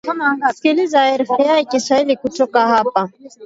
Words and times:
sikiliza 0.53 1.17
rfi 1.17 1.65
kiswahili 1.65 2.15
kutoka 2.17 2.67
hapa 2.67 3.09